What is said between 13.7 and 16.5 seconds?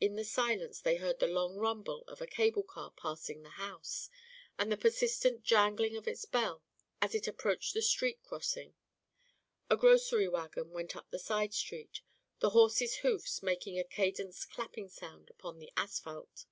a cadenced clapping sound upon the asphalt.